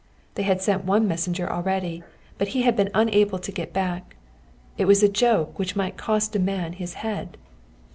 [0.33, 2.01] They had sent one messenger already,
[2.39, 4.15] but he had been unable to get back.
[4.75, 7.37] It was a joke which might cost a man his head.